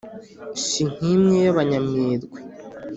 [0.65, 2.27] si nk’imwe y’abanyamerwe